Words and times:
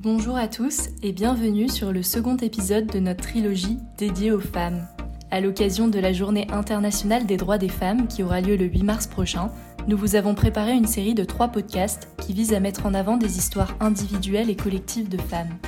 Bonjour 0.00 0.36
à 0.36 0.46
tous 0.46 0.90
et 1.02 1.10
bienvenue 1.10 1.68
sur 1.68 1.90
le 1.90 2.04
second 2.04 2.36
épisode 2.36 2.86
de 2.86 3.00
notre 3.00 3.24
trilogie 3.24 3.80
dédiée 3.96 4.30
aux 4.30 4.38
femmes. 4.38 4.86
À 5.32 5.40
l'occasion 5.40 5.88
de 5.88 5.98
la 5.98 6.12
Journée 6.12 6.46
internationale 6.52 7.26
des 7.26 7.36
droits 7.36 7.58
des 7.58 7.68
femmes 7.68 8.06
qui 8.06 8.22
aura 8.22 8.40
lieu 8.40 8.54
le 8.54 8.66
8 8.66 8.84
mars 8.84 9.08
prochain, 9.08 9.50
nous 9.88 9.96
vous 9.96 10.14
avons 10.14 10.36
préparé 10.36 10.74
une 10.74 10.86
série 10.86 11.16
de 11.16 11.24
trois 11.24 11.48
podcasts 11.48 12.10
qui 12.20 12.32
visent 12.32 12.54
à 12.54 12.60
mettre 12.60 12.86
en 12.86 12.94
avant 12.94 13.16
des 13.16 13.38
histoires 13.38 13.74
individuelles 13.80 14.50
et 14.50 14.54
collectives 14.54 15.08
de 15.08 15.20
femmes. 15.20 15.58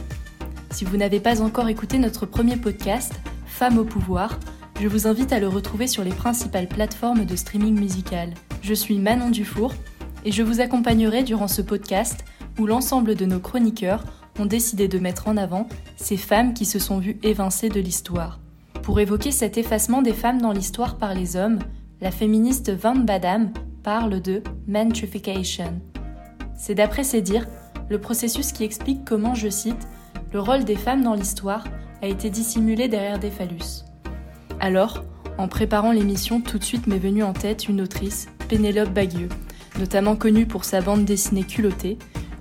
Si 0.70 0.84
vous 0.84 0.96
n'avez 0.96 1.18
pas 1.18 1.42
encore 1.42 1.68
écouté 1.68 1.98
notre 1.98 2.24
premier 2.24 2.56
podcast, 2.56 3.20
Femmes 3.46 3.78
au 3.78 3.84
pouvoir, 3.84 4.38
je 4.80 4.86
vous 4.86 5.08
invite 5.08 5.32
à 5.32 5.40
le 5.40 5.48
retrouver 5.48 5.88
sur 5.88 6.04
les 6.04 6.14
principales 6.14 6.68
plateformes 6.68 7.24
de 7.24 7.34
streaming 7.34 7.76
musical. 7.76 8.32
Je 8.62 8.74
suis 8.74 9.00
Manon 9.00 9.30
Dufour 9.30 9.74
et 10.24 10.30
je 10.30 10.44
vous 10.44 10.60
accompagnerai 10.60 11.24
durant 11.24 11.48
ce 11.48 11.62
podcast 11.62 12.24
où 12.60 12.66
l'ensemble 12.66 13.16
de 13.16 13.24
nos 13.24 13.40
chroniqueurs 13.40 14.04
ont 14.40 14.46
décidé 14.46 14.88
de 14.88 14.98
mettre 14.98 15.28
en 15.28 15.36
avant 15.36 15.68
ces 15.96 16.16
femmes 16.16 16.54
qui 16.54 16.64
se 16.64 16.78
sont 16.78 16.98
vues 16.98 17.18
évincées 17.22 17.68
de 17.68 17.80
l'histoire. 17.80 18.40
Pour 18.82 18.98
évoquer 18.98 19.30
cet 19.30 19.58
effacement 19.58 20.02
des 20.02 20.14
femmes 20.14 20.40
dans 20.40 20.52
l'histoire 20.52 20.96
par 20.96 21.14
les 21.14 21.36
hommes, 21.36 21.58
la 22.00 22.10
féministe 22.10 22.72
Van 22.72 22.96
Badam 22.96 23.52
parle 23.82 24.20
de 24.20 24.42
mentrification. 24.66 25.80
C'est 26.56 26.74
d'après 26.74 27.04
ses 27.04 27.20
dires 27.20 27.46
le 27.90 28.00
processus 28.00 28.52
qui 28.52 28.64
explique 28.64 29.04
comment, 29.04 29.34
je 29.34 29.48
cite, 29.48 29.88
le 30.32 30.40
rôle 30.40 30.64
des 30.64 30.76
femmes 30.76 31.02
dans 31.02 31.14
l'histoire 31.14 31.64
a 32.02 32.06
été 32.06 32.30
dissimulé 32.30 32.88
derrière 32.88 33.18
des 33.18 33.30
phallus. 33.30 33.84
Alors, 34.60 35.04
en 35.38 35.48
préparant 35.48 35.92
l'émission, 35.92 36.40
tout 36.40 36.58
de 36.58 36.64
suite 36.64 36.86
m'est 36.86 36.98
venue 36.98 37.22
en 37.22 37.32
tête 37.32 37.68
une 37.68 37.80
autrice, 37.80 38.28
Pénélope 38.48 38.92
Bagieux, 38.92 39.28
notamment 39.78 40.16
connue 40.16 40.46
pour 40.46 40.64
sa 40.64 40.80
bande 40.80 41.04
dessinée 41.04 41.44
culottée, 41.44 41.98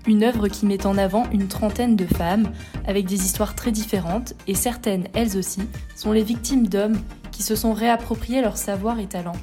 une 0.08 0.24
œuvre 0.24 0.48
qui 0.48 0.66
met 0.66 0.86
en 0.86 0.98
avant 0.98 1.30
une 1.32 1.48
trentaine 1.48 1.96
de 1.96 2.06
femmes 2.06 2.52
avec 2.86 3.06
des 3.06 3.24
histoires 3.24 3.56
très 3.56 3.72
différentes 3.72 4.34
et 4.48 4.56
certaines, 4.56 5.08
elles 5.14 5.38
aussi, 5.38 5.62
sont 5.96 6.12
les 6.12 6.24
victimes 6.24 6.68
d'hommes 6.68 7.00
qui 7.32 7.44
se 7.44 7.56
sont 7.56 7.74
réappropriés 7.74 8.42
leur 8.42 8.58
savoir 8.58 9.00
et 9.00 9.08
talent. 9.08 9.36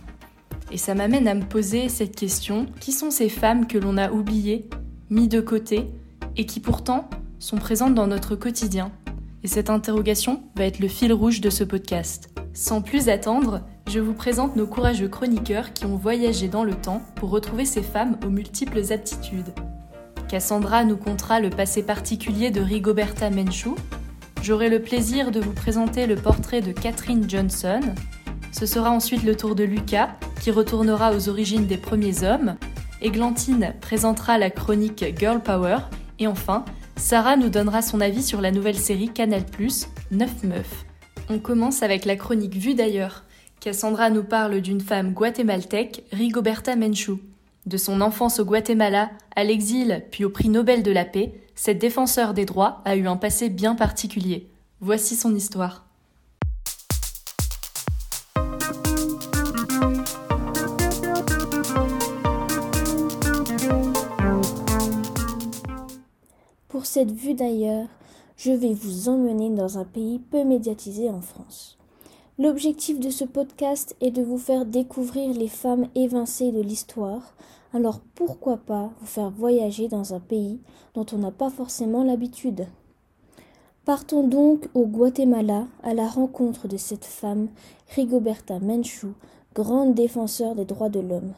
Et 0.73 0.79
ça 0.79 0.95
m'amène 0.95 1.29
à 1.29 1.35
me 1.35 1.45
poser 1.45 1.89
cette 1.89 2.17
question, 2.17 2.67
qui 2.81 2.93
sont 2.93 3.11
ces 3.11 3.29
femmes 3.29 3.67
que 3.67 3.79
l'on 3.79 3.97
a 3.97 4.11
oubliées, 4.11 4.69
mis 5.11 5.29
de 5.29 5.41
côté, 5.41 5.87
et 6.37 6.45
qui 6.45 6.61
pourtant 6.61 7.09
sont 7.39 7.57
présentes 7.57 7.95
dans 7.95 8.07
notre 8.07 8.35
quotidien? 8.35 8.91
Et 9.45 9.49
cette 9.49 9.71
interrogation 9.71 10.43
va 10.57 10.65
être 10.65 10.81
le 10.81 10.89
fil 10.89 11.13
rouge 11.13 11.41
de 11.41 11.51
ce 11.51 11.63
podcast. 11.63 12.31
Sans 12.53 12.83
plus 12.83 13.09
attendre, 13.09 13.61
je 13.89 14.01
vous 14.01 14.15
présente 14.15 14.57
nos 14.57 14.67
courageux 14.67 15.09
chroniqueurs 15.09 15.73
qui 15.73 15.85
ont 15.85 15.97
voyagé 15.97 16.49
dans 16.49 16.65
le 16.65 16.75
temps 16.75 17.03
pour 17.15 17.31
retrouver 17.31 17.65
ces 17.65 17.83
femmes 17.83 18.19
aux 18.27 18.31
multiples 18.31 18.93
aptitudes. 18.93 19.55
Cassandra 20.29 20.85
nous 20.85 20.97
contera 20.97 21.39
le 21.39 21.51
passé 21.51 21.85
particulier 21.85 22.51
de 22.51 22.61
Rigoberta 22.61 23.31
Menchú. 23.31 23.71
J'aurai 24.43 24.69
le 24.69 24.83
plaisir 24.83 25.31
de 25.31 25.39
vous 25.39 25.53
présenter 25.53 26.07
le 26.07 26.17
portrait 26.17 26.61
de 26.61 26.73
Catherine 26.73 27.31
Johnson. 27.31 27.81
Ce 28.51 28.67
sera 28.67 28.91
ensuite 28.91 29.23
le 29.23 29.37
tour 29.37 29.55
de 29.55 29.63
Lucas, 29.63 30.17
qui 30.41 30.51
retournera 30.51 31.15
aux 31.15 31.29
origines 31.29 31.67
des 31.67 31.77
premiers 31.77 32.25
hommes. 32.25 32.57
Églantine 33.01 33.75
présentera 33.81 34.37
la 34.37 34.51
chronique 34.51 35.05
Girl 35.17 35.41
Power. 35.41 35.79
Et 36.19 36.27
enfin, 36.27 36.65
Sarah 36.97 37.37
nous 37.37 37.49
donnera 37.49 37.81
son 37.81 38.01
avis 38.01 38.23
sur 38.23 38.41
la 38.41 38.51
nouvelle 38.51 38.79
série 38.79 39.11
Canal+, 39.11 39.45
9 40.11 40.45
meufs. 40.45 40.87
On 41.29 41.39
commence 41.39 41.85
avec 41.85 42.05
la 42.05 42.17
chronique 42.17 42.57
vue 42.57 42.75
d'ailleurs. 42.75 43.25
Cassandra 43.61 44.11
nous 44.11 44.25
parle 44.25 44.61
d'une 44.61 44.81
femme 44.81 45.13
guatémaltèque, 45.13 46.05
Rigoberta 46.13 46.75
Menchú. 46.75 47.21
De 47.67 47.79
son 47.79 48.01
enfance 48.01 48.39
au 48.39 48.45
Guatemala, 48.45 49.11
à 49.35 49.43
l'exil, 49.43 50.05
puis 50.13 50.25
au 50.25 50.31
prix 50.31 50.49
Nobel 50.49 50.85
de 50.85 50.93
la 50.93 51.05
paix, 51.05 51.35
cette 51.57 51.81
défenseur 51.81 52.33
des 52.33 52.45
droits 52.45 52.81
a 52.85 52.95
eu 52.95 53.09
un 53.09 53.17
passé 53.17 53.49
bien 53.49 53.75
particulier. 53.75 54.49
Voici 54.81 55.17
son 55.17 55.35
histoire. 55.35 55.85
Pour 66.69 66.87
cette 66.87 67.11
vue 67.11 67.35
d'ailleurs, 67.35 67.89
je 68.37 68.53
vais 68.53 68.75
vous 68.75 69.09
emmener 69.09 69.51
dans 69.51 69.79
un 69.79 69.85
pays 69.85 70.21
peu 70.21 70.45
médiatisé 70.45 71.11
en 71.11 71.21
France. 71.21 71.77
L'objectif 72.39 73.01
de 73.01 73.09
ce 73.09 73.25
podcast 73.25 73.97
est 74.03 74.11
de 74.11 74.23
vous 74.23 74.37
faire 74.37 74.67
découvrir 74.67 75.33
les 75.33 75.49
femmes 75.49 75.89
évincées 75.95 76.53
de 76.53 76.61
l'histoire, 76.61 77.35
alors 77.73 77.99
pourquoi 78.15 78.59
pas 78.59 78.91
vous 79.01 79.07
faire 79.07 79.31
voyager 79.31 79.89
dans 79.89 80.13
un 80.13 80.21
pays 80.21 80.61
dont 80.93 81.07
on 81.15 81.17
n'a 81.17 81.31
pas 81.31 81.49
forcément 81.49 82.05
l'habitude? 82.05 82.67
Partons 83.87 84.29
donc 84.29 84.69
au 84.75 84.85
Guatemala 84.85 85.67
à 85.83 85.95
la 85.95 86.07
rencontre 86.07 86.69
de 86.69 86.77
cette 86.77 87.07
femme, 87.07 87.49
Rigoberta 87.95 88.59
Menchú, 88.59 89.15
grande 89.55 89.95
défenseur 89.95 90.55
des 90.55 90.67
droits 90.67 90.91
de 90.91 91.01
l'homme. 91.01 91.33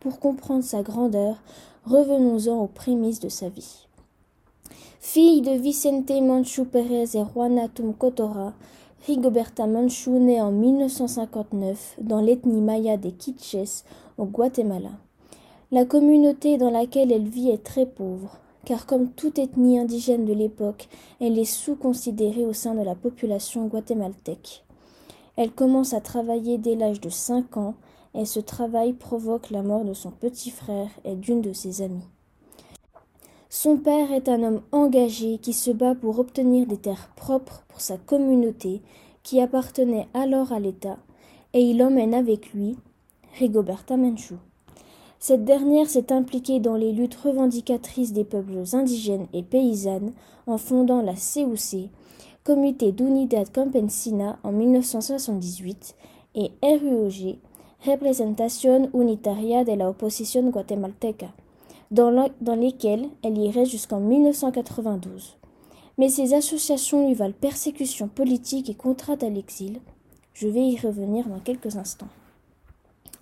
Pour 0.00 0.18
comprendre 0.18 0.64
sa 0.64 0.82
grandeur, 0.82 1.36
revenons-en 1.84 2.62
aux 2.62 2.68
prémices 2.68 3.20
de 3.20 3.28
sa 3.28 3.50
vie. 3.50 3.86
Fille 5.00 5.42
de 5.42 5.52
Vicente 5.52 6.10
Manchú 6.10 6.64
Pérez 6.64 7.16
et 7.18 7.24
Juana 7.34 7.68
Tumcotora, 7.68 8.54
Rigoberta 9.06 9.66
Manchú 9.66 10.18
naît 10.18 10.40
en 10.40 10.50
1959 10.50 11.96
dans 12.00 12.20
l'ethnie 12.20 12.60
maya 12.60 12.96
des 12.96 13.12
Quiches 13.12 13.84
au 14.18 14.26
Guatemala. 14.26 14.90
La 15.70 15.84
communauté 15.84 16.58
dans 16.58 16.70
laquelle 16.70 17.12
elle 17.12 17.28
vit 17.28 17.48
est 17.48 17.64
très 17.64 17.86
pauvre, 17.86 18.36
car 18.64 18.86
comme 18.86 19.10
toute 19.10 19.38
ethnie 19.38 19.78
indigène 19.78 20.26
de 20.26 20.34
l'époque, 20.34 20.88
elle 21.20 21.38
est 21.38 21.44
sous-considérée 21.44 22.44
au 22.44 22.52
sein 22.52 22.74
de 22.74 22.82
la 22.82 22.94
population 22.94 23.66
guatémaltèque. 23.66 24.64
Elle 25.36 25.52
commence 25.52 25.94
à 25.94 26.00
travailler 26.00 26.58
dès 26.58 26.74
l'âge 26.74 27.00
de 27.00 27.08
5 27.08 27.56
ans 27.56 27.74
et 28.14 28.26
ce 28.26 28.40
travail 28.40 28.92
provoque 28.92 29.50
la 29.50 29.62
mort 29.62 29.84
de 29.84 29.94
son 29.94 30.10
petit 30.10 30.50
frère 30.50 30.90
et 31.04 31.14
d'une 31.14 31.40
de 31.40 31.52
ses 31.52 31.80
amies. 31.82 32.08
Son 33.50 33.78
père 33.78 34.12
est 34.12 34.28
un 34.28 34.42
homme 34.42 34.60
engagé 34.72 35.38
qui 35.38 35.54
se 35.54 35.70
bat 35.70 35.94
pour 35.94 36.18
obtenir 36.18 36.66
des 36.66 36.76
terres 36.76 37.08
propres 37.16 37.62
pour 37.68 37.80
sa 37.80 37.96
communauté 37.96 38.82
qui 39.22 39.40
appartenait 39.40 40.06
alors 40.12 40.52
à 40.52 40.60
l'État 40.60 40.98
et 41.54 41.62
il 41.62 41.82
emmène 41.82 42.12
avec 42.12 42.52
lui 42.52 42.76
Rigoberta 43.38 43.96
Menchú. 43.96 44.34
Cette 45.18 45.46
dernière 45.46 45.88
s'est 45.88 46.12
impliquée 46.12 46.60
dans 46.60 46.76
les 46.76 46.92
luttes 46.92 47.14
revendicatrices 47.14 48.12
des 48.12 48.24
peuples 48.24 48.62
indigènes 48.74 49.28
et 49.32 49.42
paysannes 49.42 50.12
en 50.46 50.58
fondant 50.58 51.00
la 51.00 51.14
CUC, 51.14 51.88
Comité 52.44 52.92
d'Unidad 52.92 53.50
Campesina 53.50 54.38
en 54.42 54.52
1978, 54.52 55.96
et 56.34 56.50
RUOG, 56.62 57.38
Representación 57.86 58.90
Unitaria 58.92 59.64
de 59.64 59.72
la 59.72 59.88
Oposición 59.88 60.50
Guatemalteca 60.50 61.32
dans, 61.90 62.54
lesquelles 62.54 63.08
elle 63.22 63.38
irait 63.38 63.64
jusqu'en 63.64 64.00
1992. 64.00 65.36
Mais 65.96 66.08
ces 66.08 66.34
associations 66.34 67.08
lui 67.08 67.14
valent 67.14 67.34
persécution 67.38 68.08
politique 68.08 68.70
et 68.70 68.74
contrainte 68.74 69.22
à 69.22 69.28
l'exil. 69.28 69.80
Je 70.34 70.48
vais 70.48 70.62
y 70.62 70.78
revenir 70.78 71.26
dans 71.28 71.40
quelques 71.40 71.76
instants. 71.76 72.08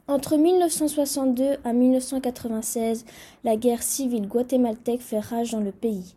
Entre 0.09 0.37
1962 0.37 1.57
à 1.65 1.73
1996, 1.73 3.05
la 3.45 3.57
guerre 3.57 3.83
civile 3.83 4.29
guatémaltèque 4.29 5.01
fait 5.01 5.19
rage 5.19 5.53
dans 5.53 5.61
le 5.61 5.73
pays. 5.73 6.15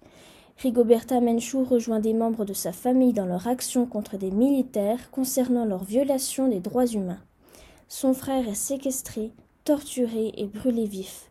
Rigoberta 0.57 1.21
Menchú 1.21 1.63
rejoint 1.63 2.01
des 2.01 2.13
membres 2.13 2.43
de 2.43 2.53
sa 2.53 2.73
famille 2.73 3.13
dans 3.13 3.25
leur 3.25 3.47
action 3.47 3.85
contre 3.85 4.17
des 4.17 4.29
militaires 4.29 5.09
concernant 5.09 5.63
leur 5.63 5.85
violation 5.85 6.49
des 6.49 6.59
droits 6.59 6.85
humains. 6.85 7.21
Son 7.87 8.13
frère 8.13 8.47
est 8.47 8.55
séquestré, 8.55 9.31
torturé 9.63 10.33
et 10.35 10.45
brûlé 10.45 10.85
vif. 10.85 11.28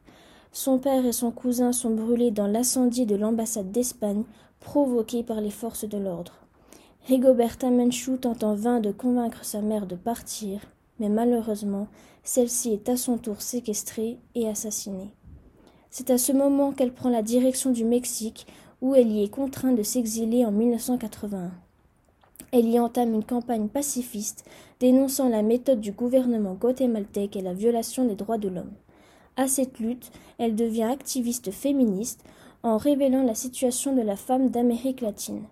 Son 0.61 0.81
père 0.81 1.07
et 1.07 1.13
son 1.13 1.31
cousin 1.31 1.71
sont 1.71 1.91
brûlés 1.91 2.33
dans 2.33 2.49
l'incendie 2.49 3.07
de 3.07 3.15
l'ambassade 3.15 3.71
d'Espagne 3.71 4.25
provoqué 4.59 5.23
par 5.23 5.41
les 5.41 5.53
forces 5.53 5.89
de 5.89 5.99
l'ordre. 5.99 6.33
Rigoberta 7.07 7.71
Menchú 7.71 8.17
tente 8.17 8.43
en 8.43 8.57
vain 8.57 8.81
de 8.81 8.91
convaincre 8.91 9.45
sa 9.45 9.61
mère 9.61 9.87
de 9.87 9.95
partir, 9.95 10.63
mais 10.99 11.09
malheureusement, 11.09 11.87
celle-ci 12.25 12.73
est 12.73 12.89
à 12.89 12.97
son 12.97 13.19
tour 13.19 13.41
séquestrée 13.41 14.19
et 14.35 14.49
assassinée. 14.49 15.15
C'est 15.91 16.11
à 16.11 16.19
ce 16.19 16.33
moment 16.33 16.73
qu'elle 16.73 16.93
prend 16.93 17.09
la 17.09 17.23
direction 17.23 17.71
du 17.71 17.85
Mexique, 17.85 18.49
où 18.83 18.97
elle 18.97 19.13
y 19.13 19.23
est 19.23 19.31
contrainte 19.31 19.77
de 19.77 19.85
s'exiler 19.85 20.45
en 20.45 20.51
1981. 20.51 21.53
Elle 22.51 22.67
y 22.67 22.81
entame 22.81 23.15
une 23.15 23.25
campagne 23.25 23.69
pacifiste 23.69 24.45
dénonçant 24.81 25.29
la 25.29 25.43
méthode 25.43 25.81
du 25.81 25.93
gouvernement 25.93 26.55
guatémaltèque 26.55 27.37
et 27.37 27.43
la 27.43 27.55
violation 27.55 28.07
des 28.07 28.17
droits 28.17 28.39
de 28.39 28.49
l'homme. 28.49 28.73
À 29.39 29.47
cette 29.47 29.79
lutte, 29.79 30.11
elle 30.39 30.57
devient 30.57 30.83
activiste 30.83 31.53
féministe 31.53 32.25
en 32.65 32.77
révélant 32.77 33.23
la 33.23 33.37
situation 33.37 33.95
de 33.95 34.03
la 34.03 34.17
femme 34.17 34.51
d'Amérique 34.51 35.01
latine. 35.01 35.45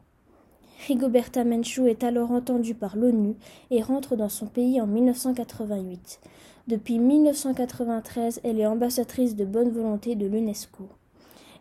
Rigoberta 0.88 1.44
Menchú 1.44 1.86
est 1.86 2.02
alors 2.02 2.32
entendue 2.32 2.74
par 2.74 2.96
l'ONU 2.96 3.36
et 3.70 3.82
rentre 3.82 4.16
dans 4.16 4.28
son 4.28 4.46
pays 4.46 4.80
en 4.80 4.88
1988. 4.88 6.18
Depuis 6.66 6.98
1993, 6.98 8.40
elle 8.42 8.58
est 8.58 8.66
ambassadrice 8.66 9.36
de 9.36 9.44
bonne 9.44 9.70
volonté 9.70 10.16
de 10.16 10.26
l'UNESCO. 10.26 10.88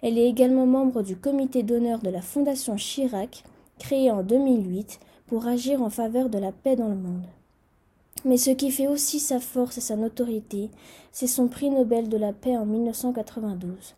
Elle 0.02 0.18
est 0.18 0.28
également 0.28 0.66
membre 0.66 1.04
du 1.04 1.16
comité 1.16 1.62
d'honneur 1.62 2.00
de 2.00 2.10
la 2.10 2.22
Fondation 2.22 2.76
Chirac, 2.76 3.44
créée 3.78 4.10
en 4.10 4.24
2008 4.24 5.00
pour 5.28 5.46
agir 5.46 5.84
en 5.84 5.92
faveur 5.92 6.30
de 6.30 6.40
la 6.40 6.52
paix 6.52 6.76
dans 6.76 6.90
le 6.90 6.96
monde. 6.96 7.28
Mais 8.26 8.38
ce 8.38 8.50
qui 8.50 8.72
fait 8.72 8.88
aussi 8.88 9.20
sa 9.20 9.40
force 9.40 9.78
et 9.78 9.82
sa 9.82 9.96
notoriété, 9.96 10.72
c'est 11.12 11.28
son 11.28 11.48
prix 11.48 11.70
Nobel 11.70 12.10
de 12.10 12.18
la 12.18 12.34
paix 12.34 12.58
en 12.58 12.66
1992. 12.66 13.96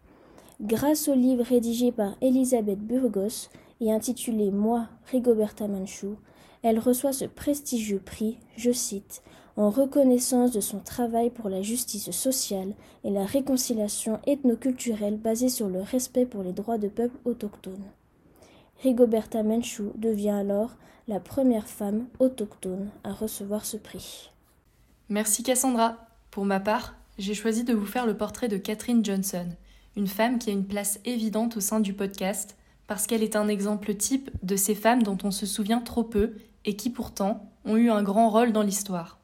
Grâce 0.60 1.08
au 1.08 1.16
livre 1.16 1.46
rédigé 1.46 1.94
par 1.94 2.16
Elisabeth 2.22 2.80
Burgos 2.80 3.48
et 3.80 3.92
intitulé 3.92 4.52
Moi, 4.52 4.88
Rigoberta 5.12 5.70
Menchú, 5.70 6.18
elle 6.62 6.78
reçoit 6.78 7.14
ce 7.14 7.24
prestigieux 7.24 8.02
prix, 8.04 8.38
je 8.58 8.72
cite, 8.72 9.24
en 9.56 9.70
reconnaissance 9.70 10.52
de 10.52 10.60
son 10.60 10.80
travail 10.80 11.30
pour 11.30 11.48
la 11.48 11.62
justice 11.62 12.12
sociale 12.12 12.74
et 13.06 13.10
la 13.10 13.26
réconciliation 13.26 14.20
ethnoculturelle 14.28 15.18
basée 15.18 15.50
sur 15.50 15.70
le 15.70 15.82
respect 15.82 16.26
pour 16.26 16.44
les 16.44 16.54
droits 16.54 16.78
de 16.78 16.90
peuples 16.90 17.18
autochtones. 17.24 17.86
Rigoberta 18.84 19.42
Menchú 19.42 19.92
devient 19.96 20.30
alors 20.32 20.76
la 21.08 21.20
première 21.22 21.68
femme 21.68 22.08
autochtone 22.20 22.90
à 23.04 23.14
recevoir 23.14 23.66
ce 23.66 23.78
prix. 23.78 24.32
Merci 25.10 25.42
Cassandra. 25.42 25.98
Pour 26.32 26.46
ma 26.46 26.60
part, 26.60 26.96
j'ai 27.18 27.34
choisi 27.34 27.64
de 27.64 27.74
vous 27.74 27.86
faire 27.86 28.06
le 28.06 28.18
portrait 28.18 28.50
de 28.50 28.58
Catherine 28.58 29.04
Johnson, 29.04 29.48
une 29.96 30.08
femme 30.08 30.38
qui 30.38 30.50
a 30.50 30.54
une 30.54 30.68
place 30.68 31.00
évidente 31.06 31.58
au 31.58 31.62
sein 31.62 31.80
du 31.80 31.94
podcast 31.94 32.58
parce 32.88 33.08
qu'elle 33.08 33.24
est 33.24 33.36
un 33.36 33.48
exemple 33.48 33.96
type 33.96 34.30
de 34.44 34.56
ces 34.56 34.76
femmes 34.76 35.04
dont 35.04 35.18
on 35.24 35.32
se 35.32 35.46
souvient 35.46 35.80
trop 35.82 36.04
peu 36.04 36.34
et 36.66 36.76
qui 36.76 36.90
pourtant 36.90 37.52
ont 37.66 37.78
eu 37.78 37.90
un 37.90 38.04
grand 38.04 38.30
rôle 38.30 38.52
dans 38.52 38.62
l'histoire. 38.62 39.20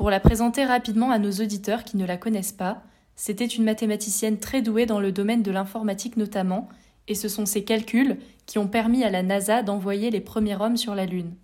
Pour 0.00 0.08
la 0.08 0.18
présenter 0.18 0.64
rapidement 0.64 1.10
à 1.10 1.18
nos 1.18 1.30
auditeurs 1.30 1.84
qui 1.84 1.98
ne 1.98 2.06
la 2.06 2.16
connaissent 2.16 2.52
pas, 2.54 2.82
c'était 3.16 3.44
une 3.44 3.64
mathématicienne 3.64 4.38
très 4.38 4.62
douée 4.62 4.86
dans 4.86 4.98
le 4.98 5.12
domaine 5.12 5.42
de 5.42 5.50
l'informatique 5.50 6.16
notamment, 6.16 6.70
et 7.06 7.14
ce 7.14 7.28
sont 7.28 7.44
ses 7.44 7.64
calculs 7.64 8.16
qui 8.46 8.56
ont 8.56 8.66
permis 8.66 9.04
à 9.04 9.10
la 9.10 9.22
NASA 9.22 9.62
d'envoyer 9.62 10.08
les 10.08 10.22
premiers 10.22 10.58
hommes 10.58 10.78
sur 10.78 10.94
la 10.94 11.04
Lune. 11.04 11.34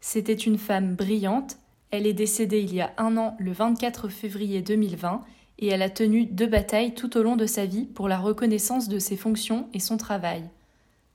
C'était 0.00 0.32
une 0.32 0.58
femme 0.58 0.94
brillante, 0.94 1.56
elle 1.90 2.06
est 2.06 2.12
décédée 2.12 2.60
il 2.60 2.72
y 2.72 2.80
a 2.80 2.92
un 2.98 3.16
an 3.16 3.34
le 3.40 3.50
24 3.50 4.08
février 4.08 4.62
2020, 4.62 5.24
et 5.58 5.66
elle 5.66 5.82
a 5.82 5.90
tenu 5.90 6.24
deux 6.24 6.46
batailles 6.46 6.94
tout 6.94 7.16
au 7.16 7.24
long 7.24 7.34
de 7.34 7.46
sa 7.46 7.66
vie 7.66 7.86
pour 7.86 8.06
la 8.06 8.20
reconnaissance 8.20 8.88
de 8.88 9.00
ses 9.00 9.16
fonctions 9.16 9.66
et 9.74 9.80
son 9.80 9.96
travail. 9.96 10.44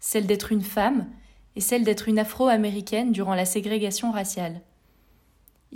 Celle 0.02 0.28
d'être 0.28 0.52
une 0.52 0.60
femme 0.60 1.08
et 1.56 1.62
celle 1.62 1.86
d'être 1.86 2.10
une 2.10 2.20
afro-américaine 2.20 3.14
durant 3.14 3.36
la 3.36 3.46
ségrégation 3.46 4.12
raciale. 4.12 4.60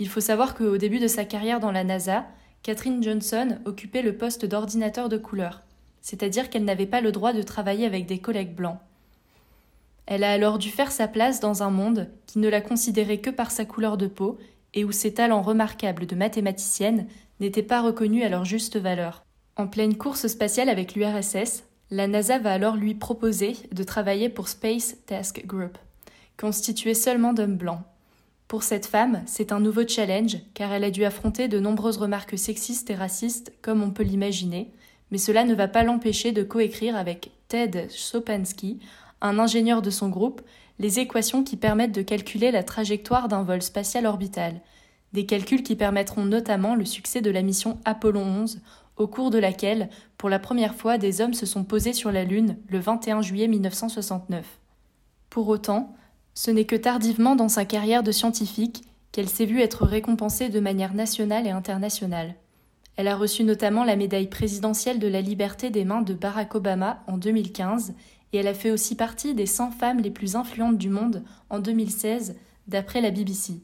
Il 0.00 0.08
faut 0.08 0.20
savoir 0.20 0.54
qu'au 0.54 0.78
début 0.78 1.00
de 1.00 1.08
sa 1.08 1.24
carrière 1.24 1.58
dans 1.58 1.72
la 1.72 1.82
NASA, 1.82 2.24
Catherine 2.62 3.02
Johnson 3.02 3.58
occupait 3.64 4.02
le 4.02 4.16
poste 4.16 4.46
d'ordinateur 4.46 5.08
de 5.08 5.18
couleur, 5.18 5.62
c'est-à-dire 6.02 6.50
qu'elle 6.50 6.64
n'avait 6.64 6.86
pas 6.86 7.00
le 7.00 7.10
droit 7.10 7.32
de 7.32 7.42
travailler 7.42 7.84
avec 7.84 8.06
des 8.06 8.20
collègues 8.20 8.54
blancs. 8.54 8.78
Elle 10.06 10.22
a 10.22 10.30
alors 10.30 10.58
dû 10.58 10.70
faire 10.70 10.92
sa 10.92 11.08
place 11.08 11.40
dans 11.40 11.64
un 11.64 11.70
monde 11.70 12.08
qui 12.26 12.38
ne 12.38 12.48
la 12.48 12.60
considérait 12.60 13.18
que 13.18 13.28
par 13.28 13.50
sa 13.50 13.64
couleur 13.64 13.96
de 13.96 14.06
peau 14.06 14.38
et 14.72 14.84
où 14.84 14.92
ses 14.92 15.14
talents 15.14 15.42
remarquables 15.42 16.06
de 16.06 16.14
mathématicienne 16.14 17.08
n'étaient 17.40 17.62
pas 17.64 17.82
reconnus 17.82 18.24
à 18.24 18.28
leur 18.28 18.44
juste 18.44 18.78
valeur. 18.78 19.24
En 19.56 19.66
pleine 19.66 19.96
course 19.96 20.28
spatiale 20.28 20.68
avec 20.68 20.94
l'URSS, 20.94 21.64
la 21.90 22.06
NASA 22.06 22.38
va 22.38 22.52
alors 22.52 22.76
lui 22.76 22.94
proposer 22.94 23.56
de 23.72 23.82
travailler 23.82 24.28
pour 24.28 24.46
Space 24.46 24.96
Task 25.06 25.44
Group, 25.44 25.76
constitué 26.36 26.94
seulement 26.94 27.32
d'hommes 27.32 27.56
blancs. 27.56 27.80
Pour 28.48 28.62
cette 28.62 28.86
femme, 28.86 29.22
c'est 29.26 29.52
un 29.52 29.60
nouveau 29.60 29.86
challenge, 29.86 30.38
car 30.54 30.72
elle 30.72 30.84
a 30.84 30.90
dû 30.90 31.04
affronter 31.04 31.48
de 31.48 31.60
nombreuses 31.60 31.98
remarques 31.98 32.38
sexistes 32.38 32.88
et 32.88 32.94
racistes, 32.94 33.52
comme 33.60 33.82
on 33.82 33.90
peut 33.90 34.02
l'imaginer, 34.02 34.72
mais 35.10 35.18
cela 35.18 35.44
ne 35.44 35.54
va 35.54 35.68
pas 35.68 35.84
l'empêcher 35.84 36.32
de 36.32 36.42
coécrire 36.42 36.96
avec 36.96 37.30
Ted 37.48 37.88
Sopansky, 37.90 38.80
un 39.20 39.38
ingénieur 39.38 39.82
de 39.82 39.90
son 39.90 40.08
groupe, 40.08 40.40
les 40.78 40.98
équations 40.98 41.44
qui 41.44 41.58
permettent 41.58 41.94
de 41.94 42.00
calculer 42.00 42.50
la 42.50 42.62
trajectoire 42.62 43.28
d'un 43.28 43.42
vol 43.42 43.60
spatial 43.60 44.06
orbital, 44.06 44.62
des 45.12 45.26
calculs 45.26 45.62
qui 45.62 45.76
permettront 45.76 46.24
notamment 46.24 46.74
le 46.74 46.86
succès 46.86 47.20
de 47.20 47.30
la 47.30 47.42
mission 47.42 47.78
Apollo 47.84 48.20
11, 48.20 48.62
au 48.96 49.06
cours 49.06 49.30
de 49.30 49.38
laquelle, 49.38 49.90
pour 50.16 50.30
la 50.30 50.38
première 50.38 50.74
fois, 50.74 50.96
des 50.96 51.20
hommes 51.20 51.34
se 51.34 51.46
sont 51.46 51.64
posés 51.64 51.92
sur 51.92 52.12
la 52.12 52.24
Lune 52.24 52.56
le 52.70 52.78
21 52.78 53.20
juillet 53.20 53.46
1969. 53.46 54.58
Pour 55.28 55.48
autant, 55.48 55.94
ce 56.38 56.52
n'est 56.52 56.66
que 56.66 56.76
tardivement 56.76 57.34
dans 57.34 57.48
sa 57.48 57.64
carrière 57.64 58.04
de 58.04 58.12
scientifique 58.12 58.84
qu'elle 59.10 59.28
s'est 59.28 59.44
vue 59.44 59.60
être 59.60 59.84
récompensée 59.84 60.50
de 60.50 60.60
manière 60.60 60.94
nationale 60.94 61.48
et 61.48 61.50
internationale. 61.50 62.36
Elle 62.94 63.08
a 63.08 63.16
reçu 63.16 63.42
notamment 63.42 63.82
la 63.82 63.96
médaille 63.96 64.28
présidentielle 64.28 65.00
de 65.00 65.08
la 65.08 65.20
liberté 65.20 65.70
des 65.70 65.84
mains 65.84 66.00
de 66.00 66.14
Barack 66.14 66.54
Obama 66.54 67.02
en 67.08 67.18
2015 67.18 67.92
et 68.32 68.36
elle 68.38 68.46
a 68.46 68.54
fait 68.54 68.70
aussi 68.70 68.94
partie 68.94 69.34
des 69.34 69.46
100 69.46 69.72
femmes 69.72 69.98
les 69.98 70.12
plus 70.12 70.36
influentes 70.36 70.78
du 70.78 70.90
monde 70.90 71.24
en 71.50 71.58
2016 71.58 72.36
d'après 72.68 73.00
la 73.00 73.10
BBC. 73.10 73.54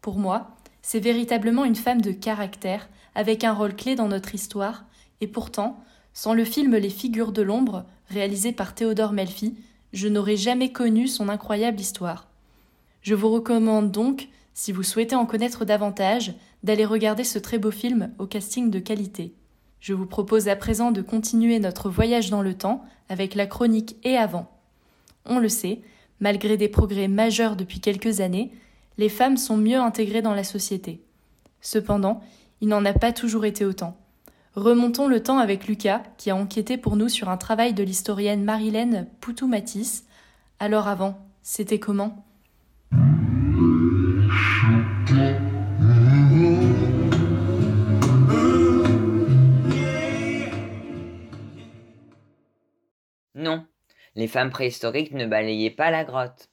Pour 0.00 0.16
moi, 0.16 0.54
c'est 0.82 1.00
véritablement 1.00 1.64
une 1.64 1.74
femme 1.74 2.02
de 2.02 2.12
caractère 2.12 2.88
avec 3.16 3.42
un 3.42 3.52
rôle 3.52 3.74
clé 3.74 3.96
dans 3.96 4.06
notre 4.06 4.32
histoire 4.32 4.84
et 5.20 5.26
pourtant, 5.26 5.82
sans 6.14 6.34
le 6.34 6.44
film 6.44 6.76
Les 6.76 6.88
figures 6.88 7.32
de 7.32 7.42
l'ombre 7.42 7.84
réalisé 8.10 8.52
par 8.52 8.76
Théodore 8.76 9.12
Melfi, 9.12 9.56
je 9.92 10.08
n'aurais 10.08 10.36
jamais 10.36 10.72
connu 10.72 11.08
son 11.08 11.28
incroyable 11.28 11.80
histoire. 11.80 12.28
Je 13.02 13.14
vous 13.14 13.30
recommande 13.30 13.90
donc, 13.90 14.28
si 14.54 14.72
vous 14.72 14.82
souhaitez 14.82 15.14
en 15.14 15.26
connaître 15.26 15.64
davantage, 15.64 16.34
d'aller 16.62 16.84
regarder 16.84 17.24
ce 17.24 17.38
très 17.38 17.58
beau 17.58 17.70
film 17.70 18.10
au 18.18 18.26
casting 18.26 18.70
de 18.70 18.78
qualité. 18.78 19.34
Je 19.80 19.94
vous 19.94 20.06
propose 20.06 20.48
à 20.48 20.56
présent 20.56 20.90
de 20.90 21.02
continuer 21.02 21.58
notre 21.58 21.90
voyage 21.90 22.30
dans 22.30 22.42
le 22.42 22.54
temps 22.54 22.84
avec 23.08 23.34
la 23.34 23.46
chronique 23.46 23.96
et 24.02 24.16
avant. 24.16 24.50
On 25.24 25.38
le 25.38 25.48
sait, 25.48 25.82
malgré 26.20 26.56
des 26.56 26.68
progrès 26.68 27.08
majeurs 27.08 27.56
depuis 27.56 27.80
quelques 27.80 28.20
années, 28.20 28.50
les 28.98 29.08
femmes 29.08 29.36
sont 29.36 29.56
mieux 29.56 29.78
intégrées 29.78 30.22
dans 30.22 30.34
la 30.34 30.44
société. 30.44 31.02
Cependant, 31.60 32.20
il 32.60 32.68
n'en 32.68 32.84
a 32.84 32.92
pas 32.92 33.12
toujours 33.12 33.44
été 33.44 33.64
autant. 33.64 33.96
Remontons 34.56 35.06
le 35.06 35.22
temps 35.22 35.36
avec 35.36 35.66
Lucas, 35.66 36.02
qui 36.16 36.30
a 36.30 36.34
enquêté 36.34 36.78
pour 36.78 36.96
nous 36.96 37.10
sur 37.10 37.28
un 37.28 37.36
travail 37.36 37.74
de 37.74 37.82
l'historienne 37.82 38.42
Marilène 38.42 39.06
Poutou-Matisse. 39.20 40.06
Alors 40.60 40.88
avant, 40.88 41.18
c'était 41.42 41.78
comment? 41.78 42.24
Non, 53.34 53.66
les 54.14 54.26
femmes 54.26 54.48
préhistoriques 54.48 55.12
ne 55.12 55.26
balayaient 55.26 55.68
pas 55.68 55.90
la 55.90 56.04
grotte. 56.04 56.48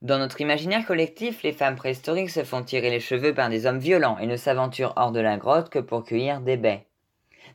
Dans 0.00 0.18
notre 0.18 0.40
imaginaire 0.40 0.84
collectif, 0.84 1.44
les 1.44 1.52
femmes 1.52 1.76
préhistoriques 1.76 2.30
se 2.30 2.42
font 2.42 2.64
tirer 2.64 2.90
les 2.90 2.98
cheveux 2.98 3.32
par 3.32 3.48
des 3.48 3.66
hommes 3.66 3.78
violents 3.78 4.18
et 4.18 4.26
ne 4.26 4.36
s'aventurent 4.36 4.94
hors 4.96 5.12
de 5.12 5.20
la 5.20 5.36
grotte 5.36 5.70
que 5.70 5.78
pour 5.78 6.02
cueillir 6.02 6.40
des 6.40 6.56
baies 6.56 6.88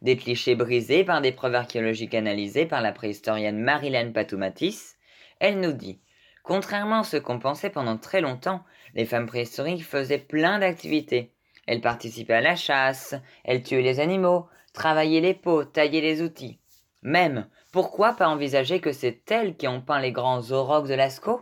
des 0.02 0.18
clichés 0.18 0.56
brisés 0.56 1.04
par 1.04 1.22
des 1.22 1.32
preuves 1.32 1.56
archéologiques 1.56 2.16
analysées 2.16 2.66
par 2.66 2.82
la 2.82 2.92
préhistorienne 2.92 3.60
Marilène 3.60 4.14
Patoumatis, 4.14 4.96
elle 5.40 5.60
nous 5.60 5.74
dit 5.74 6.00
Contrairement 6.44 7.00
à 7.00 7.04
ce 7.04 7.18
qu'on 7.18 7.40
pensait 7.40 7.70
pendant 7.70 7.98
très 7.98 8.22
longtemps, 8.22 8.64
les 8.96 9.06
femmes 9.06 9.26
préhistoriques 9.26 9.86
faisaient 9.86 10.18
plein 10.18 10.60
d'activités. 10.60 11.34
Elles 11.66 11.82
participaient 11.82 12.36
à 12.36 12.42
la 12.42 12.56
chasse, 12.56 13.16
elles 13.44 13.64
tuaient 13.64 13.82
les 13.82 14.00
animaux, 14.00 14.48
travaillaient 14.74 15.20
les 15.20 15.34
peaux, 15.34 15.66
taillaient 15.66 16.02
les 16.02 16.22
outils. 16.22 16.60
Même, 17.02 17.48
pourquoi 17.72 18.14
pas 18.14 18.30
envisager 18.30 18.80
que 18.80 18.94
c'est 18.94 19.30
elles 19.30 19.58
qui 19.58 19.68
ont 19.68 19.82
peint 19.82 20.00
les 20.00 20.12
grands 20.12 20.52
aurochs 20.52 20.88
de 20.88 20.94
Lascaux? 20.94 21.42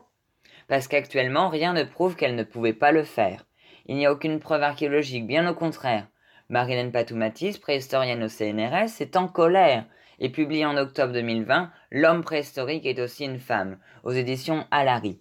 Parce 0.68 0.88
qu'actuellement, 0.88 1.50
rien 1.50 1.74
ne 1.74 1.84
prouve 1.84 2.16
qu'elles 2.16 2.36
ne 2.36 2.44
pouvaient 2.44 2.74
pas 2.74 2.92
le 2.92 3.04
faire. 3.04 3.46
Il 3.86 3.96
n'y 3.96 4.08
a 4.08 4.12
aucune 4.12 4.40
preuve 4.40 4.64
archéologique, 4.64 5.28
bien 5.28 5.48
au 5.48 5.54
contraire. 5.54 6.08
Marilène 6.50 6.92
Patoumatis, 6.92 7.58
préhistorienne 7.58 8.24
au 8.24 8.30
CNRS, 8.30 9.02
est 9.02 9.16
en 9.16 9.28
colère 9.28 9.86
et 10.20 10.30
publie 10.30 10.66
en 10.66 10.78
octobre 10.78 11.12
2020 11.14 11.72
L'homme 11.92 12.24
préhistorique 12.24 12.86
est 12.86 13.00
aussi 13.00 13.26
une 13.26 13.40
femme, 13.40 13.78
aux 14.04 14.12
éditions 14.12 14.66
Alary. 14.70 15.20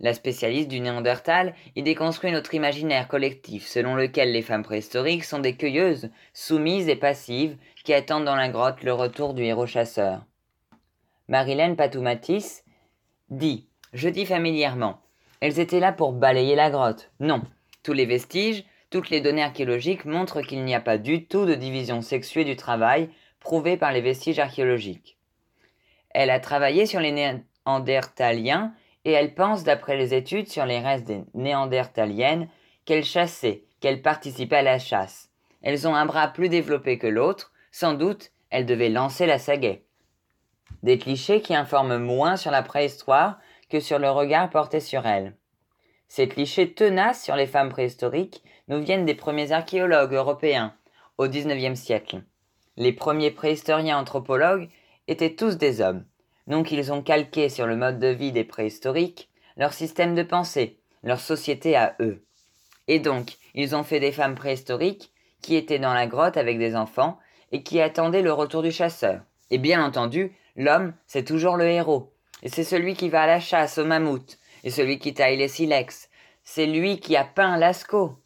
La 0.00 0.14
spécialiste 0.14 0.68
du 0.68 0.80
Néandertal 0.80 1.54
y 1.76 1.82
déconstruit 1.82 2.32
notre 2.32 2.54
imaginaire 2.54 3.08
collectif 3.08 3.66
selon 3.66 3.94
lequel 3.94 4.32
les 4.32 4.42
femmes 4.42 4.64
préhistoriques 4.64 5.24
sont 5.24 5.38
des 5.38 5.56
cueilleuses, 5.56 6.10
soumises 6.34 6.88
et 6.88 6.96
passives, 6.96 7.56
qui 7.84 7.94
attendent 7.94 8.24
dans 8.24 8.36
la 8.36 8.48
grotte 8.48 8.82
le 8.82 8.92
retour 8.92 9.32
du 9.32 9.44
héros 9.44 9.66
chasseur. 9.66 10.26
Marilène 11.28 11.76
Patoumatis 11.76 12.64
dit 13.30 13.68
Je 13.92 14.08
dis 14.08 14.26
familièrement, 14.26 15.00
elles 15.40 15.60
étaient 15.60 15.80
là 15.80 15.92
pour 15.92 16.12
balayer 16.12 16.56
la 16.56 16.70
grotte. 16.70 17.10
Non, 17.20 17.42
tous 17.82 17.92
les 17.92 18.06
vestiges, 18.06 18.64
toutes 18.92 19.08
les 19.08 19.22
données 19.22 19.42
archéologiques 19.42 20.04
montrent 20.04 20.42
qu'il 20.42 20.64
n'y 20.64 20.74
a 20.74 20.80
pas 20.80 20.98
du 20.98 21.26
tout 21.26 21.46
de 21.46 21.54
division 21.54 22.02
sexuée 22.02 22.44
du 22.44 22.56
travail 22.56 23.08
prouvée 23.40 23.78
par 23.78 23.90
les 23.90 24.02
vestiges 24.02 24.38
archéologiques. 24.38 25.16
Elle 26.10 26.28
a 26.28 26.38
travaillé 26.38 26.84
sur 26.84 27.00
les 27.00 27.10
Néandertaliens 27.10 28.74
et 29.06 29.12
elle 29.12 29.34
pense, 29.34 29.64
d'après 29.64 29.96
les 29.96 30.12
études 30.12 30.48
sur 30.48 30.66
les 30.66 30.78
restes 30.78 31.06
des 31.06 31.22
néandertaliennes, 31.32 32.48
qu'elles 32.84 33.04
chassaient, 33.04 33.64
qu'elles 33.80 34.02
participaient 34.02 34.56
à 34.56 34.62
la 34.62 34.78
chasse. 34.78 35.30
Elles 35.62 35.88
ont 35.88 35.94
un 35.94 36.06
bras 36.06 36.28
plus 36.28 36.50
développé 36.50 36.98
que 36.98 37.06
l'autre, 37.06 37.52
sans 37.70 37.94
doute 37.94 38.30
elles 38.50 38.66
devaient 38.66 38.90
lancer 38.90 39.24
la 39.24 39.38
sagaie. 39.38 39.84
Des 40.82 40.98
clichés 40.98 41.40
qui 41.40 41.54
informent 41.54 41.96
moins 41.96 42.36
sur 42.36 42.50
la 42.50 42.62
préhistoire 42.62 43.38
que 43.70 43.80
sur 43.80 43.98
le 43.98 44.10
regard 44.10 44.50
porté 44.50 44.80
sur 44.80 45.06
elles. 45.06 45.34
Ces 46.08 46.28
clichés 46.28 46.74
tenaces 46.74 47.24
sur 47.24 47.36
les 47.36 47.46
femmes 47.46 47.70
préhistoriques 47.70 48.42
nous 48.72 48.82
viennent 48.82 49.04
des 49.04 49.14
premiers 49.14 49.52
archéologues 49.52 50.14
européens, 50.14 50.74
au 51.18 51.28
XIXe 51.28 51.78
siècle. 51.78 52.22
Les 52.78 52.94
premiers 52.94 53.30
préhistoriens 53.30 53.98
anthropologues 53.98 54.70
étaient 55.08 55.34
tous 55.34 55.58
des 55.58 55.82
hommes, 55.82 56.06
donc 56.46 56.72
ils 56.72 56.90
ont 56.90 57.02
calqué 57.02 57.50
sur 57.50 57.66
le 57.66 57.76
mode 57.76 57.98
de 57.98 58.06
vie 58.06 58.32
des 58.32 58.44
préhistoriques 58.44 59.28
leur 59.58 59.74
système 59.74 60.14
de 60.14 60.22
pensée, 60.22 60.78
leur 61.02 61.20
société 61.20 61.76
à 61.76 61.96
eux. 62.00 62.24
Et 62.88 62.98
donc, 62.98 63.36
ils 63.52 63.76
ont 63.76 63.82
fait 63.82 64.00
des 64.00 64.10
femmes 64.10 64.36
préhistoriques 64.36 65.12
qui 65.42 65.54
étaient 65.54 65.78
dans 65.78 65.92
la 65.92 66.06
grotte 66.06 66.38
avec 66.38 66.58
des 66.58 66.74
enfants 66.74 67.18
et 67.50 67.62
qui 67.62 67.78
attendaient 67.78 68.22
le 68.22 68.32
retour 68.32 68.62
du 68.62 68.72
chasseur. 68.72 69.20
Et 69.50 69.58
bien 69.58 69.84
entendu, 69.84 70.34
l'homme, 70.56 70.94
c'est 71.06 71.26
toujours 71.26 71.58
le 71.58 71.66
héros. 71.66 72.14
Et 72.42 72.48
c'est 72.48 72.64
celui 72.64 72.94
qui 72.94 73.10
va 73.10 73.24
à 73.24 73.26
la 73.26 73.40
chasse 73.40 73.76
au 73.76 73.84
mammouth, 73.84 74.38
et 74.64 74.70
celui 74.70 74.98
qui 74.98 75.12
taille 75.12 75.36
les 75.36 75.48
silex. 75.48 76.08
C'est 76.42 76.64
lui 76.64 77.00
qui 77.00 77.16
a 77.16 77.24
peint 77.24 77.58
Lascaux. 77.58 78.21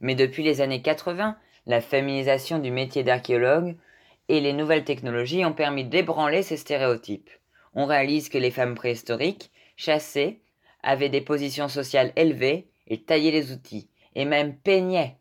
Mais 0.00 0.14
depuis 0.14 0.42
les 0.42 0.60
années 0.60 0.82
80, 0.82 1.36
la 1.66 1.80
féminisation 1.80 2.58
du 2.58 2.70
métier 2.70 3.02
d'archéologue 3.02 3.76
et 4.28 4.40
les 4.40 4.52
nouvelles 4.52 4.84
technologies 4.84 5.44
ont 5.44 5.52
permis 5.52 5.84
d'ébranler 5.84 6.42
ces 6.42 6.56
stéréotypes. 6.56 7.30
On 7.74 7.86
réalise 7.86 8.28
que 8.28 8.38
les 8.38 8.50
femmes 8.50 8.74
préhistoriques, 8.74 9.50
chassées, 9.76 10.40
avaient 10.82 11.08
des 11.08 11.20
positions 11.20 11.68
sociales 11.68 12.12
élevées 12.16 12.68
et 12.86 13.02
taillaient 13.02 13.30
les 13.30 13.52
outils, 13.52 13.88
et 14.14 14.24
même 14.24 14.56
peignaient. 14.56 15.16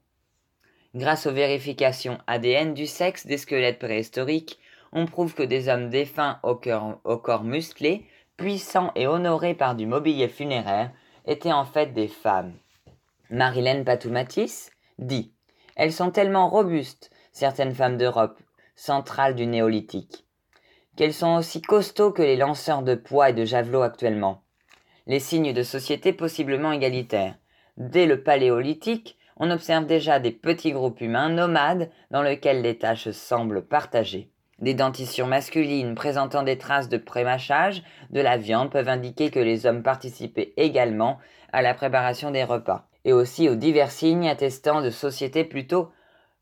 Grâce 0.95 1.27
aux 1.27 1.33
vérifications 1.33 2.17
ADN 2.27 2.73
du 2.73 2.87
sexe 2.87 3.27
des 3.27 3.37
squelettes 3.37 3.79
préhistoriques, 3.79 4.59
on 4.93 5.05
prouve 5.05 5.33
que 5.33 5.43
des 5.43 5.67
hommes 5.67 5.89
défunts 5.89 6.39
au, 6.43 6.59
au 7.03 7.17
corps 7.17 7.43
musclé, 7.43 8.05
puissants 8.37 8.91
et 8.95 9.07
honorés 9.07 9.53
par 9.53 9.75
du 9.75 9.85
mobilier 9.85 10.27
funéraire, 10.29 10.91
étaient 11.25 11.51
en 11.51 11.65
fait 11.65 11.93
des 11.93 12.07
femmes. 12.07 12.53
Marilène 13.29 13.83
Patoumatis 13.83 14.69
dit 14.99 15.33
Elles 15.75 15.91
sont 15.91 16.11
tellement 16.11 16.49
robustes, 16.49 17.09
certaines 17.33 17.75
femmes 17.75 17.97
d'Europe, 17.97 18.39
centrale 18.75 19.35
du 19.35 19.45
néolithique, 19.45 20.25
qu'elles 20.95 21.13
sont 21.13 21.35
aussi 21.35 21.61
costauds 21.61 22.13
que 22.13 22.21
les 22.21 22.37
lanceurs 22.37 22.83
de 22.83 22.95
poids 22.95 23.31
et 23.31 23.33
de 23.33 23.43
javelots 23.43 23.81
actuellement. 23.81 24.43
Les 25.07 25.19
signes 25.19 25.51
de 25.51 25.63
société 25.63 26.13
possiblement 26.13 26.71
égalitaires. 26.71 27.35
Dès 27.75 28.05
le 28.05 28.23
paléolithique, 28.23 29.17
on 29.35 29.51
observe 29.51 29.85
déjà 29.85 30.19
des 30.19 30.31
petits 30.31 30.71
groupes 30.71 31.01
humains 31.01 31.29
nomades 31.29 31.91
dans 32.11 32.23
lesquels 32.23 32.61
les 32.61 32.77
tâches 32.77 33.11
semblent 33.11 33.65
partagées. 33.65 34.31
Des 34.59 34.73
dentitions 34.73 35.27
masculines 35.27 35.95
présentant 35.95 36.43
des 36.43 36.57
traces 36.57 36.89
de 36.89 36.97
prémachage 36.97 37.83
de 38.09 38.21
la 38.21 38.37
viande 38.37 38.71
peuvent 38.71 38.89
indiquer 38.89 39.29
que 39.29 39.39
les 39.39 39.65
hommes 39.65 39.83
participaient 39.83 40.53
également 40.57 41.19
à 41.53 41.61
la 41.61 41.75
préparation 41.75 42.31
des 42.31 42.43
repas, 42.43 42.87
et 43.07 43.13
aussi 43.13 43.47
aux 43.47 43.55
divers 43.55 43.89
signes 43.89 44.27
attestant 44.27 44.81
de 44.81 44.89
sociétés 44.89 45.45
plutôt 45.45 45.89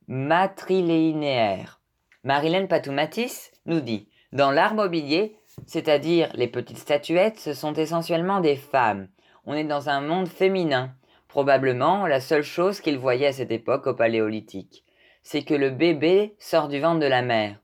matrilinéaires. 0.07 1.79
Marilène 2.24 2.67
Patoumatis 2.67 3.51
nous 3.67 3.81
dit 3.81 4.10
Dans 4.34 4.50
l'art 4.50 4.74
mobilier, 4.74 5.38
c'est-à-dire 5.67 6.31
les 6.34 6.48
petites 6.48 6.79
statuettes, 6.79 7.39
ce 7.39 7.53
sont 7.53 7.74
essentiellement 7.74 8.39
des 8.39 8.55
femmes. 8.55 9.07
On 9.45 9.53
est 9.53 9.63
dans 9.63 9.89
un 9.89 10.01
monde 10.01 10.27
féminin. 10.27 10.95
Probablement 11.27 12.07
la 12.07 12.19
seule 12.19 12.43
chose 12.43 12.81
qu'ils 12.81 12.98
voyaient 12.98 13.27
à 13.27 13.34
cette 13.34 13.51
époque 13.51 13.86
au 13.86 13.93
paléolithique. 13.93 14.84
C'est 15.22 15.43
que 15.43 15.53
le 15.53 15.69
bébé 15.69 16.36
sort 16.39 16.67
du 16.67 16.79
ventre 16.79 17.00
de 17.00 17.05
la 17.05 17.22
mère. 17.22 17.60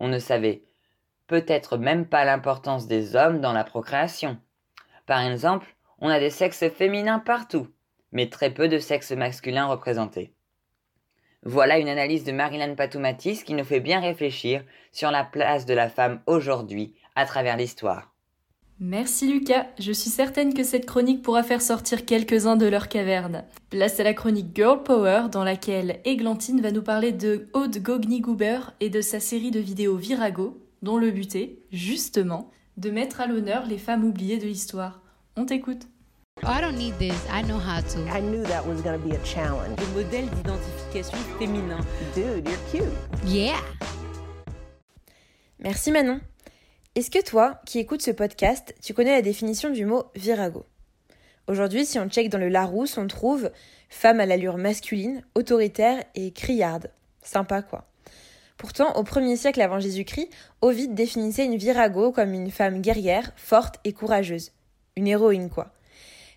On 0.00 0.08
ne 0.08 0.18
savait 0.18 0.62
peut-être 1.26 1.76
même 1.76 2.06
pas 2.06 2.24
l'importance 2.24 2.86
des 2.86 3.16
hommes 3.16 3.42
dans 3.42 3.52
la 3.52 3.64
procréation. 3.64 4.38
Par 5.04 5.20
exemple, 5.20 5.76
on 5.98 6.08
a 6.08 6.18
des 6.18 6.30
sexes 6.30 6.70
féminins 6.70 7.18
partout, 7.18 7.68
mais 8.12 8.28
très 8.28 8.52
peu 8.52 8.68
de 8.68 8.78
sexes 8.78 9.12
masculins 9.12 9.66
représentés. 9.66 10.32
Voilà 11.42 11.78
une 11.78 11.88
analyse 11.88 12.24
de 12.24 12.32
Marilyn 12.32 12.74
Patoumatis 12.74 13.44
qui 13.44 13.54
nous 13.54 13.64
fait 13.64 13.80
bien 13.80 14.00
réfléchir 14.00 14.64
sur 14.90 15.10
la 15.10 15.22
place 15.22 15.66
de 15.66 15.74
la 15.74 15.88
femme 15.88 16.20
aujourd'hui 16.26 16.94
à 17.14 17.24
travers 17.24 17.56
l'histoire. 17.56 18.12
Merci 18.78 19.32
Lucas, 19.32 19.68
je 19.78 19.90
suis 19.92 20.10
certaine 20.10 20.52
que 20.52 20.62
cette 20.62 20.84
chronique 20.84 21.22
pourra 21.22 21.42
faire 21.42 21.62
sortir 21.62 22.04
quelques-uns 22.04 22.56
de 22.56 22.66
leur 22.66 22.88
caverne. 22.88 23.44
Place 23.70 24.00
à 24.00 24.02
la 24.02 24.12
chronique 24.12 24.54
Girl 24.54 24.82
Power 24.82 25.28
dans 25.32 25.44
laquelle 25.44 26.00
Églantine 26.04 26.60
va 26.60 26.72
nous 26.72 26.82
parler 26.82 27.12
de 27.12 27.48
Aude 27.54 27.78
Gogni-Goober 27.78 28.74
et 28.80 28.90
de 28.90 29.00
sa 29.00 29.18
série 29.18 29.50
de 29.50 29.60
vidéos 29.60 29.96
Virago, 29.96 30.62
dont 30.82 30.98
le 30.98 31.10
but 31.10 31.36
est, 31.36 31.60
justement, 31.72 32.50
de 32.76 32.90
mettre 32.90 33.22
à 33.22 33.26
l'honneur 33.26 33.64
les 33.66 33.78
femmes 33.78 34.04
oubliées 34.04 34.36
de 34.36 34.46
l'histoire. 34.46 35.00
On 35.36 35.46
t'écoute. 35.46 35.86
Oh, 36.44 36.48
I 36.48 36.60
don't 36.60 36.76
need 36.76 36.98
this. 36.98 37.16
I 37.30 37.42
know 37.42 37.58
how 37.58 37.80
to. 37.80 37.98
I 38.10 38.20
knew 38.20 38.42
that 38.44 38.66
was 38.66 38.82
going 38.82 39.00
to 39.00 39.02
be 39.02 39.14
a 39.14 39.24
challenge. 39.24 39.80
Le 39.80 39.86
modèle 40.02 40.28
d'identification 40.28 41.16
féminin. 41.38 41.78
Dude, 42.14 42.46
you're 42.46 42.58
cute. 42.70 42.92
Yeah. 43.24 43.56
Merci 45.60 45.90
Manon. 45.90 46.20
Est-ce 46.94 47.10
que 47.10 47.24
toi, 47.24 47.60
qui 47.64 47.78
écoutes 47.78 48.02
ce 48.02 48.10
podcast, 48.10 48.74
tu 48.82 48.92
connais 48.92 49.12
la 49.12 49.22
définition 49.22 49.70
du 49.70 49.86
mot 49.86 50.04
virago? 50.14 50.66
Aujourd'hui, 51.46 51.86
si 51.86 51.98
on 51.98 52.08
check 52.08 52.28
dans 52.28 52.38
le 52.38 52.48
Larousse, 52.48 52.98
on 52.98 53.06
trouve 53.06 53.50
femme 53.88 54.20
à 54.20 54.26
l'allure 54.26 54.58
masculine, 54.58 55.22
autoritaire 55.34 56.04
et 56.14 56.32
criarde. 56.32 56.90
Sympa 57.22 57.62
quoi. 57.62 57.86
Pourtant, 58.58 58.94
au 58.96 59.04
1er 59.04 59.36
siècle 59.36 59.62
avant 59.62 59.80
Jésus-Christ, 59.80 60.28
Ovide 60.60 60.94
définissait 60.94 61.46
une 61.46 61.56
virago 61.56 62.12
comme 62.12 62.34
une 62.34 62.50
femme 62.50 62.82
guerrière, 62.82 63.32
forte 63.36 63.76
et 63.84 63.92
courageuse. 63.94 64.52
Une 64.96 65.06
héroïne 65.06 65.48
quoi. 65.48 65.72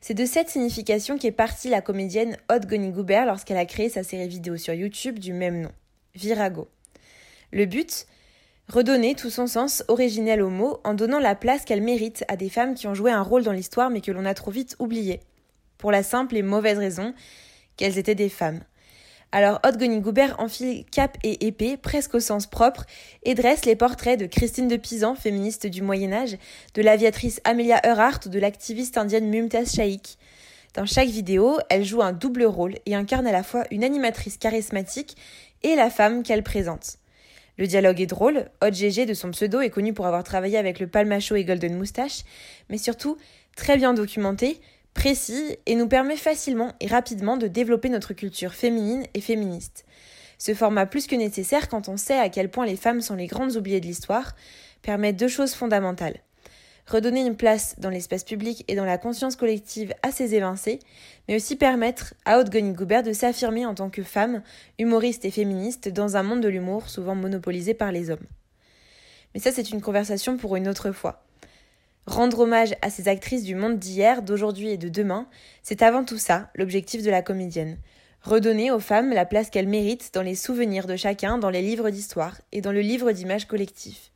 C'est 0.01 0.13
de 0.13 0.25
cette 0.25 0.49
signification 0.49 1.17
qu'est 1.17 1.31
partie 1.31 1.69
la 1.69 1.81
comédienne 1.81 2.37
Aude 2.49 2.65
Goni-Goubert 2.65 3.25
lorsqu'elle 3.25 3.57
a 3.57 3.65
créé 3.65 3.89
sa 3.89 4.03
série 4.03 4.29
vidéo 4.29 4.55
sur 4.55 4.73
YouTube 4.73 5.19
du 5.19 5.33
même 5.33 5.61
nom, 5.61 5.71
Virago. 6.15 6.69
Le 7.51 7.65
but? 7.65 8.05
Redonner 8.69 9.15
tout 9.15 9.31
son 9.31 9.47
sens 9.47 9.83
originel 9.87 10.41
au 10.41 10.49
mot 10.49 10.79
en 10.83 10.93
donnant 10.93 11.19
la 11.19 11.35
place 11.35 11.65
qu'elle 11.65 11.81
mérite 11.81 12.23
à 12.27 12.37
des 12.37 12.49
femmes 12.49 12.75
qui 12.75 12.87
ont 12.87 12.93
joué 12.93 13.11
un 13.11 13.23
rôle 13.23 13.43
dans 13.43 13.51
l'histoire 13.51 13.89
mais 13.89 13.99
que 13.99 14.11
l'on 14.11 14.25
a 14.25 14.35
trop 14.35 14.51
vite 14.51 14.75
oublié. 14.79 15.19
Pour 15.77 15.91
la 15.91 16.03
simple 16.03 16.37
et 16.37 16.43
mauvaise 16.43 16.77
raison 16.77 17.13
qu'elles 17.75 17.97
étaient 17.97 18.15
des 18.15 18.29
femmes. 18.29 18.61
Alors 19.31 19.59
Haute 19.63 19.77
Goubert 19.77 20.39
enfile 20.39 20.85
cap 20.91 21.15
et 21.23 21.45
épée, 21.45 21.77
presque 21.77 22.15
au 22.15 22.19
sens 22.19 22.47
propre, 22.47 22.85
et 23.23 23.35
dresse 23.35 23.65
les 23.65 23.75
portraits 23.75 24.19
de 24.19 24.25
Christine 24.25 24.67
de 24.67 24.75
Pisan, 24.75 25.13
féministe 25.13 25.67
du 25.67 25.83
Moyen 25.83 26.11
Âge, 26.11 26.37
de 26.73 26.81
l'aviatrice 26.81 27.39
Amelia 27.43 27.79
Earhart 27.85 28.21
ou 28.25 28.29
de 28.29 28.39
l'activiste 28.39 28.97
indienne 28.97 29.29
Mumtaz 29.29 29.75
Shaikh. 29.75 30.17
Dans 30.73 30.87
chaque 30.87 31.09
vidéo, 31.09 31.59
elle 31.69 31.85
joue 31.85 32.01
un 32.01 32.11
double 32.11 32.43
rôle 32.43 32.75
et 32.87 32.95
incarne 32.95 33.27
à 33.27 33.31
la 33.31 33.43
fois 33.43 33.65
une 33.69 33.83
animatrice 33.83 34.37
charismatique 34.37 35.15
et 35.61 35.75
la 35.75 35.91
femme 35.91 36.23
qu'elle 36.23 36.43
présente. 36.43 36.97
Le 37.59 37.67
dialogue 37.67 38.01
est 38.01 38.07
drôle, 38.07 38.49
Hot 38.63 38.71
de 38.71 39.13
son 39.13 39.29
pseudo 39.31 39.61
est 39.61 39.69
connu 39.69 39.93
pour 39.93 40.07
avoir 40.07 40.23
travaillé 40.23 40.57
avec 40.57 40.79
le 40.79 40.87
Palmacho 40.87 41.35
et 41.35 41.43
Golden 41.43 41.77
Moustache, 41.77 42.23
mais 42.69 42.79
surtout 42.79 43.17
très 43.55 43.77
bien 43.77 43.93
documenté, 43.93 44.59
précis 44.93 45.57
et 45.65 45.75
nous 45.75 45.87
permet 45.87 46.17
facilement 46.17 46.73
et 46.79 46.87
rapidement 46.87 47.37
de 47.37 47.47
développer 47.47 47.89
notre 47.89 48.13
culture 48.13 48.53
féminine 48.53 49.05
et 49.13 49.21
féministe. 49.21 49.85
Ce 50.37 50.53
format 50.53 50.85
plus 50.85 51.07
que 51.07 51.15
nécessaire 51.15 51.69
quand 51.69 51.89
on 51.89 51.97
sait 51.97 52.19
à 52.19 52.29
quel 52.29 52.49
point 52.49 52.65
les 52.65 52.77
femmes 52.77 53.01
sont 53.01 53.15
les 53.15 53.27
grandes 53.27 53.55
oubliées 53.55 53.81
de 53.81 53.87
l'histoire 53.87 54.35
permet 54.81 55.13
deux 55.13 55.27
choses 55.27 55.53
fondamentales 55.53 56.21
redonner 56.89 57.21
une 57.25 57.35
place 57.35 57.75
dans 57.77 57.89
l'espace 57.89 58.23
public 58.23 58.65
et 58.67 58.75
dans 58.75 58.85
la 58.85 58.97
conscience 58.97 59.35
collective 59.35 59.93
à 60.03 60.11
ces 60.11 60.35
évincés, 60.35 60.79
mais 61.27 61.35
aussi 61.35 61.55
permettre 61.55 62.13
à 62.25 62.39
Haute 62.39 62.49
Goubert 62.49 63.03
de 63.03 63.13
s'affirmer 63.13 63.65
en 63.65 63.75
tant 63.75 63.89
que 63.89 64.03
femme, 64.03 64.41
humoriste 64.77 65.25
et 65.25 65.31
féministe 65.31 65.89
dans 65.89 66.17
un 66.17 66.23
monde 66.23 66.41
de 66.41 66.47
l'humour 66.47 66.89
souvent 66.89 67.15
monopolisé 67.15 67.73
par 67.73 67.91
les 67.91 68.09
hommes. 68.09 68.25
Mais 69.33 69.39
ça, 69.39 69.51
c'est 69.51 69.69
une 69.69 69.81
conversation 69.81 70.37
pour 70.37 70.55
une 70.55 70.67
autre 70.67 70.91
fois. 70.91 71.23
Rendre 72.05 72.39
hommage 72.39 72.75
à 72.81 72.89
ces 72.89 73.07
actrices 73.07 73.43
du 73.43 73.55
monde 73.55 73.77
d'hier, 73.77 74.21
d'aujourd'hui 74.21 74.69
et 74.69 74.77
de 74.77 74.89
demain, 74.89 75.27
c'est 75.61 75.81
avant 75.81 76.03
tout 76.03 76.17
ça 76.17 76.49
l'objectif 76.55 77.03
de 77.03 77.11
la 77.11 77.21
comédienne. 77.21 77.77
Redonner 78.21 78.71
aux 78.71 78.79
femmes 78.79 79.11
la 79.11 79.25
place 79.25 79.49
qu'elles 79.49 79.67
méritent 79.67 80.13
dans 80.13 80.21
les 80.21 80.35
souvenirs 80.35 80.87
de 80.87 80.95
chacun, 80.95 81.37
dans 81.37 81.49
les 81.49 81.61
livres 81.61 81.89
d'histoire 81.89 82.41
et 82.51 82.61
dans 82.61 82.71
le 82.71 82.81
livre 82.81 83.11
d'images 83.11 83.45
collectifs. 83.45 84.11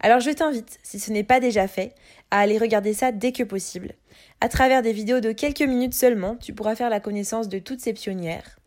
Alors 0.00 0.20
je 0.20 0.30
t'invite, 0.30 0.78
si 0.82 0.98
ce 0.98 1.12
n'est 1.12 1.24
pas 1.24 1.38
déjà 1.38 1.68
fait, 1.68 1.94
à 2.30 2.40
aller 2.40 2.58
regarder 2.58 2.92
ça 2.92 3.12
dès 3.12 3.32
que 3.32 3.44
possible. 3.44 3.94
À 4.40 4.48
travers 4.48 4.82
des 4.82 4.92
vidéos 4.92 5.20
de 5.20 5.32
quelques 5.32 5.62
minutes 5.62 5.94
seulement, 5.94 6.36
tu 6.36 6.52
pourras 6.52 6.74
faire 6.74 6.90
la 6.90 7.00
connaissance 7.00 7.48
de 7.48 7.58
toutes 7.58 7.80
ces 7.80 7.92
pionnières. 7.92 8.58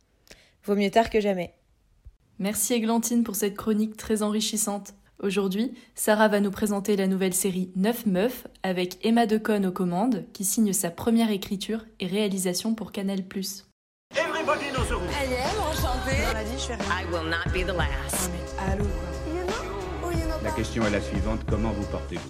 Vaut 0.64 0.76
mieux 0.76 0.92
tard 0.92 1.10
que 1.10 1.20
jamais. 1.20 1.54
Merci 2.40 2.74
Églantine 2.74 3.24
pour 3.24 3.36
cette 3.36 3.56
chronique 3.56 3.98
très 3.98 4.24
enrichissante. 4.24 4.94
Aujourd'hui, 5.26 5.74
Sarah 5.96 6.28
va 6.28 6.40
nous 6.40 6.52
présenter 6.52 6.96
la 6.96 7.08
nouvelle 7.08 7.34
série 7.34 7.72
9 7.76 8.06
Meufs 8.06 8.46
avec 8.62 9.04
Emma 9.04 9.26
Deconne 9.26 9.66
aux 9.66 9.72
commandes, 9.72 10.24
qui 10.34 10.46
signe 10.46 10.72
sa 10.72 10.92
première 10.92 11.32
écriture 11.32 11.84
et 12.00 12.06
réalisation 12.06 12.76
pour 12.76 12.92
Canal+. 12.92 13.22
Everybody 13.22 14.66
knows 14.72 14.86
the 14.86 14.92
rules. 14.92 15.10
I 16.70 17.06
will 17.12 17.28
not 17.28 17.52
be 17.52 17.66
the 17.66 17.76
last. 17.76 18.30
La 20.44 20.52
question 20.52 20.86
est 20.86 20.92
la 20.92 21.02
suivante, 21.02 21.40
comment 21.50 21.72
vous 21.72 21.88
portez-vous? 21.88 22.30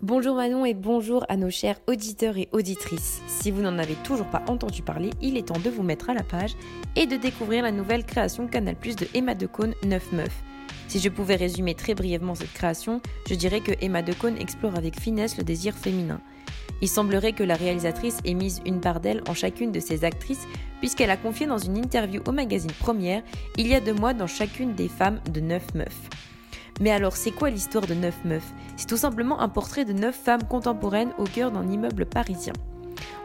Bonjour 0.00 0.34
Manon 0.34 0.64
et 0.64 0.72
bonjour 0.72 1.26
à 1.28 1.36
nos 1.36 1.50
chers 1.50 1.78
auditeurs 1.88 2.38
et 2.38 2.48
auditrices. 2.52 3.20
Si 3.26 3.50
vous 3.50 3.60
n'en 3.60 3.76
avez 3.78 3.96
toujours 3.96 4.30
pas 4.30 4.44
entendu 4.48 4.80
parler, 4.80 5.10
il 5.20 5.36
est 5.36 5.48
temps 5.48 5.60
de 5.62 5.68
vous 5.68 5.82
mettre 5.82 6.08
à 6.08 6.14
la 6.14 6.22
page 6.22 6.56
et 6.96 7.04
de 7.04 7.16
découvrir 7.16 7.64
la 7.64 7.70
nouvelle 7.70 8.06
création 8.06 8.46
Canal 8.46 8.76
Plus 8.76 8.96
de 8.96 9.06
Emma 9.12 9.34
Decaune 9.34 9.74
9 9.84 10.12
Meufs. 10.12 10.42
Si 10.88 11.00
je 11.00 11.10
pouvais 11.10 11.36
résumer 11.36 11.74
très 11.74 11.94
brièvement 11.94 12.34
cette 12.34 12.54
création, 12.54 13.02
je 13.28 13.34
dirais 13.34 13.60
que 13.60 13.72
Emma 13.82 14.00
Decaune 14.00 14.38
explore 14.38 14.74
avec 14.74 14.98
finesse 14.98 15.36
le 15.36 15.44
désir 15.44 15.74
féminin. 15.74 16.20
Il 16.80 16.88
semblerait 16.88 17.34
que 17.34 17.42
la 17.42 17.56
réalisatrice 17.56 18.18
ait 18.24 18.32
mise 18.32 18.62
une 18.64 18.80
part 18.80 19.00
d'elle 19.00 19.22
en 19.28 19.34
chacune 19.34 19.70
de 19.70 19.80
ses 19.80 20.04
actrices, 20.04 20.46
puisqu'elle 20.80 21.10
a 21.10 21.18
confié 21.18 21.46
dans 21.46 21.58
une 21.58 21.76
interview 21.76 22.22
au 22.26 22.32
magazine 22.32 22.72
Première 22.78 23.22
il 23.58 23.66
y 23.66 23.74
a 23.74 23.80
deux 23.80 23.92
mois 23.92 24.14
dans 24.14 24.26
chacune 24.26 24.74
des 24.74 24.88
femmes 24.88 25.20
de 25.30 25.40
9 25.40 25.74
meufs. 25.74 26.08
Mais 26.80 26.90
alors, 26.90 27.16
c'est 27.16 27.32
quoi 27.32 27.50
l'histoire 27.50 27.86
de 27.86 27.94
9 27.94 28.24
meufs? 28.24 28.54
C'est 28.76 28.86
tout 28.86 28.96
simplement 28.96 29.40
un 29.40 29.48
portrait 29.48 29.84
de 29.84 29.92
9 29.92 30.14
femmes 30.14 30.44
contemporaines 30.44 31.12
au 31.18 31.24
cœur 31.24 31.50
d'un 31.50 31.68
immeuble 31.68 32.06
parisien. 32.06 32.54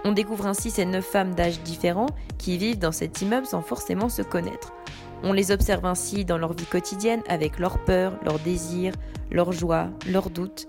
On 0.03 0.11
découvre 0.11 0.47
ainsi 0.47 0.69
ces 0.69 0.85
9 0.85 1.05
femmes 1.05 1.33
d'âge 1.33 1.61
différents 1.61 2.09
qui 2.37 2.57
vivent 2.57 2.79
dans 2.79 2.91
cet 2.91 3.21
immeuble 3.21 3.45
sans 3.45 3.61
forcément 3.61 4.09
se 4.09 4.21
connaître. 4.21 4.73
On 5.23 5.31
les 5.31 5.51
observe 5.51 5.85
ainsi 5.85 6.25
dans 6.25 6.37
leur 6.37 6.51
vie 6.51 6.65
quotidienne 6.65 7.23
avec 7.29 7.57
leurs 7.57 7.79
peurs, 7.79 8.13
leurs 8.25 8.39
désirs, 8.39 8.93
leurs 9.31 9.53
joies, 9.53 9.87
leurs 10.07 10.29
doutes. 10.29 10.67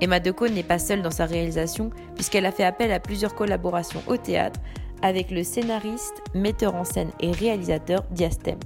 Emma 0.00 0.20
Decaux 0.20 0.48
n'est 0.48 0.62
pas 0.62 0.78
seule 0.78 1.02
dans 1.02 1.10
sa 1.10 1.26
réalisation 1.26 1.90
puisqu'elle 2.14 2.46
a 2.46 2.52
fait 2.52 2.64
appel 2.64 2.92
à 2.92 3.00
plusieurs 3.00 3.34
collaborations 3.34 4.02
au 4.06 4.16
théâtre 4.16 4.60
avec 5.02 5.32
le 5.32 5.42
scénariste, 5.42 6.22
metteur 6.34 6.76
en 6.76 6.84
scène 6.84 7.10
et 7.18 7.32
réalisateur 7.32 8.04
Diastème. 8.12 8.60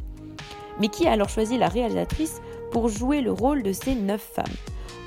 Mais 0.81 0.89
qui 0.89 1.07
a 1.07 1.12
alors 1.12 1.31
choisi 1.31 1.57
la 1.57 1.69
réalisatrice 1.69 2.43
pour 2.71 2.89
jouer 2.89 3.23
le 3.23 3.33
rôle 3.33 3.62
de 3.62 3.73
ces 3.73 3.95
neuf 3.95 4.23
femmes? 4.35 4.45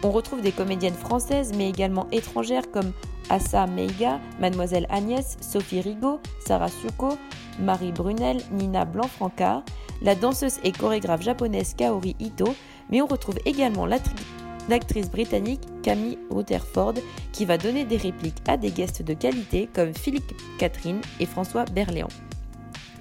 On 0.04 0.10
retrouve 0.10 0.42
des 0.42 0.52
comédiennes 0.52 0.94
françaises 0.96 1.52
mais 1.56 1.70
également 1.70 2.08
étrangères 2.12 2.72
comme 2.72 2.94
Assa 3.30 3.68
Meiga, 3.68 4.20
Mademoiselle 4.40 4.88
Agnès, 4.90 5.38
Sophie 5.42 5.82
Rigaud, 5.82 6.20
Sarah 6.46 6.70
Suko, 6.70 7.18
Marie 7.60 7.92
Brunel, 7.92 8.38
Nina 8.52 8.86
Blanc-Francard, 8.86 9.64
la 10.02 10.16
danseuse 10.16 10.60
et 10.64 10.72
chorégraphe 10.72 11.22
japonaise 11.22 11.74
Kaori 11.76 12.16
Ito, 12.20 12.56
mais 12.90 13.02
on 13.02 13.08
retrouve 13.08 13.38
également 13.46 13.86
l'actrice 13.86 15.10
britannique 15.10 15.62
Camille 15.84 16.18
Rutherford 16.30 16.96
qui 17.32 17.46
va 17.46 17.58
donner 17.58 17.86
des 17.86 17.98
répliques 17.98 18.42
à 18.48 18.58
des 18.58 18.72
guests 18.72 19.02
de 19.02 19.14
qualité 19.14 19.70
comme 19.74 19.94
Philippe 19.94 20.34
Catherine 20.58 21.02
et 21.20 21.26
François 21.26 21.66
Berléand. 21.66 22.10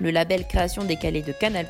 Le 0.00 0.10
label 0.10 0.46
Création 0.46 0.84
décalée 0.84 1.22
de 1.22 1.32
Canal+, 1.32 1.66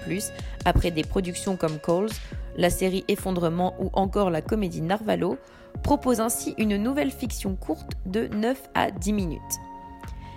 après 0.64 0.90
des 0.90 1.04
productions 1.04 1.56
comme 1.56 1.78
Coles, 1.78 2.10
la 2.56 2.70
série 2.70 3.04
Effondrement 3.08 3.74
ou 3.78 3.90
encore 3.92 4.30
la 4.30 4.40
comédie 4.40 4.80
Narvalo, 4.80 5.36
propose 5.82 6.20
ainsi 6.20 6.54
une 6.56 6.76
nouvelle 6.76 7.10
fiction 7.10 7.56
courte 7.56 7.90
de 8.06 8.28
9 8.28 8.70
à 8.74 8.90
10 8.90 9.12
minutes. 9.12 9.40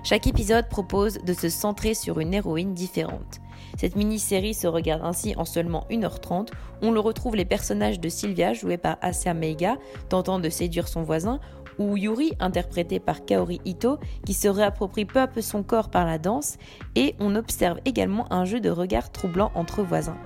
Chaque 0.09 0.25
épisode 0.25 0.69
propose 0.69 1.17
de 1.17 1.33
se 1.33 1.49
centrer 1.49 1.93
sur 1.93 2.21
une 2.21 2.33
héroïne 2.33 2.73
différente. 2.73 3.41
Cette 3.77 3.97
mini-série 3.97 4.53
se 4.53 4.65
regarde 4.65 5.01
ainsi 5.03 5.33
en 5.35 5.43
seulement 5.43 5.85
1h30. 5.91 6.47
On 6.81 6.91
le 6.91 7.01
retrouve 7.01 7.35
les 7.35 7.43
personnages 7.43 7.99
de 7.99 8.07
Sylvia, 8.07 8.53
jouée 8.53 8.77
par 8.77 8.95
Asa 9.01 9.33
Meiga, 9.33 9.75
tentant 10.07 10.39
de 10.39 10.47
séduire 10.47 10.87
son 10.87 11.03
voisin, 11.03 11.41
ou 11.77 11.97
Yuri, 11.97 12.31
interprété 12.39 13.01
par 13.01 13.25
Kaori 13.25 13.59
Ito, 13.65 13.97
qui 14.25 14.33
se 14.33 14.47
réapproprie 14.47 15.03
peu 15.03 15.19
à 15.19 15.27
peu 15.27 15.41
son 15.41 15.61
corps 15.61 15.89
par 15.89 16.05
la 16.05 16.19
danse, 16.19 16.55
et 16.95 17.13
on 17.19 17.35
observe 17.35 17.81
également 17.83 18.31
un 18.31 18.45
jeu 18.45 18.61
de 18.61 18.69
regard 18.69 19.11
troublant 19.11 19.51
entre 19.55 19.83
voisins. 19.83 20.17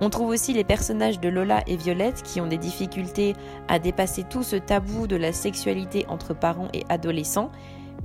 On 0.00 0.10
trouve 0.10 0.30
aussi 0.30 0.54
les 0.54 0.64
personnages 0.64 1.20
de 1.20 1.28
Lola 1.28 1.62
et 1.68 1.76
Violette 1.76 2.24
qui 2.24 2.40
ont 2.40 2.48
des 2.48 2.58
difficultés 2.58 3.34
à 3.68 3.78
dépasser 3.78 4.24
tout 4.24 4.42
ce 4.42 4.56
tabou 4.56 5.06
de 5.06 5.14
la 5.14 5.32
sexualité 5.32 6.04
entre 6.08 6.34
parents 6.34 6.66
et 6.74 6.82
adolescents, 6.88 7.52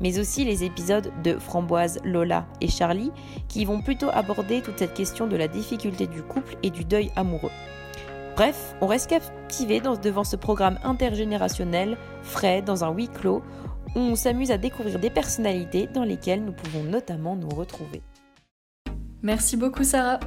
mais 0.02 0.20
aussi 0.20 0.46
les 0.46 0.64
épisodes 0.64 1.12
de 1.24 1.38
Framboise, 1.38 2.00
Lola 2.04 2.46
et 2.62 2.68
Charlie 2.68 3.12
qui 3.48 3.66
vont 3.66 3.82
plutôt 3.82 4.10
aborder 4.12 4.62
toute 4.62 4.80
cette 4.80 4.94
question 4.94 5.28
de 5.28 5.36
la 5.36 5.48
difficulté 5.48 6.08
du 6.08 6.22
couple 6.22 6.56
et 6.64 6.70
du 6.70 6.86
deuil 6.86 7.12
amoureux. 7.16 7.52
Bref, 8.36 8.76
on 8.82 8.88
reste 8.88 9.10
captivé 9.10 9.82
devant 9.82 10.24
ce 10.24 10.36
programme 10.36 10.78
intergénérationnel, 10.84 11.98
frais, 12.22 12.62
dans 12.62 12.84
un 12.84 12.92
huis 12.92 13.08
clos, 13.08 13.42
où 13.96 14.00
on 14.00 14.16
s'amuse 14.16 14.52
à 14.52 14.60
découvrir 14.60 15.00
des 15.00 15.10
personnalités 15.10 15.88
dans 15.88 16.04
lesquelles 16.04 16.44
nous 16.44 16.52
pouvons 16.52 16.84
notamment 16.84 17.36
nous 17.36 17.50
retrouver. 17.50 18.04
Merci 19.24 19.58
beaucoup 19.58 19.84
Sarah. 19.84 20.20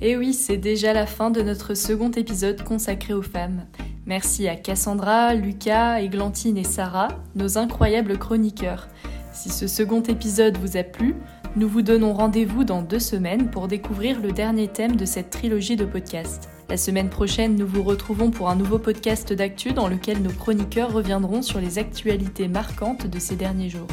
Et 0.00 0.16
oui, 0.16 0.32
c'est 0.32 0.56
déjà 0.56 0.94
la 0.94 1.04
fin 1.04 1.30
de 1.30 1.42
notre 1.42 1.74
second 1.74 2.10
épisode 2.10 2.64
consacré 2.64 3.12
aux 3.12 3.20
femmes. 3.20 3.66
Merci 4.06 4.48
à 4.48 4.56
Cassandra, 4.56 5.34
Lucas, 5.34 6.00
Églantine 6.00 6.56
et 6.56 6.64
Sarah, 6.64 7.08
nos 7.34 7.58
incroyables 7.58 8.18
chroniqueurs. 8.18 8.88
Si 9.32 9.48
ce 9.48 9.66
second 9.66 10.02
épisode 10.02 10.58
vous 10.58 10.76
a 10.76 10.82
plu, 10.82 11.14
nous 11.56 11.68
vous 11.68 11.82
donnons 11.82 12.12
rendez-vous 12.12 12.64
dans 12.64 12.82
deux 12.82 12.98
semaines 12.98 13.50
pour 13.50 13.68
découvrir 13.68 14.20
le 14.20 14.32
dernier 14.32 14.68
thème 14.68 14.96
de 14.96 15.04
cette 15.04 15.30
trilogie 15.30 15.76
de 15.76 15.84
podcasts. 15.84 16.48
La 16.68 16.76
semaine 16.76 17.08
prochaine, 17.08 17.56
nous 17.56 17.66
vous 17.66 17.82
retrouvons 17.82 18.30
pour 18.30 18.48
un 18.48 18.56
nouveau 18.56 18.78
podcast 18.78 19.32
d'actu 19.32 19.72
dans 19.72 19.88
lequel 19.88 20.22
nos 20.22 20.30
chroniqueurs 20.30 20.92
reviendront 20.92 21.42
sur 21.42 21.60
les 21.60 21.78
actualités 21.78 22.48
marquantes 22.48 23.06
de 23.06 23.18
ces 23.18 23.36
derniers 23.36 23.70
jours. 23.70 23.88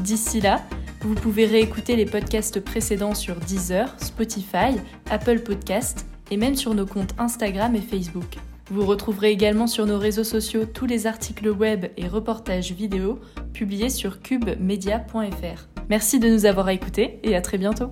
D'ici 0.00 0.40
là, 0.40 0.62
vous 1.02 1.14
pouvez 1.14 1.46
réécouter 1.46 1.96
les 1.96 2.06
podcasts 2.06 2.60
précédents 2.60 3.14
sur 3.14 3.36
Deezer, 3.36 3.94
Spotify, 3.98 4.76
Apple 5.10 5.40
Podcasts 5.40 6.06
et 6.30 6.36
même 6.36 6.56
sur 6.56 6.74
nos 6.74 6.86
comptes 6.86 7.14
Instagram 7.18 7.74
et 7.74 7.80
Facebook. 7.80 8.38
Vous 8.70 8.86
retrouverez 8.86 9.30
également 9.30 9.66
sur 9.66 9.86
nos 9.86 9.98
réseaux 9.98 10.24
sociaux 10.24 10.64
tous 10.64 10.86
les 10.86 11.06
articles 11.06 11.48
web 11.48 11.86
et 11.96 12.08
reportages 12.08 12.72
vidéo 12.72 13.18
publiés 13.52 13.90
sur 13.90 14.20
cubemedia.fr. 14.20 15.68
Merci 15.88 16.18
de 16.18 16.28
nous 16.28 16.46
avoir 16.46 16.68
écoutés 16.70 17.18
et 17.22 17.36
à 17.36 17.40
très 17.42 17.58
bientôt. 17.58 17.90